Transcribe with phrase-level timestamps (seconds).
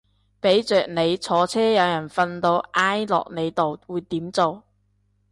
[0.39, 4.63] 俾着你坐車有人瞓到挨落你度會點做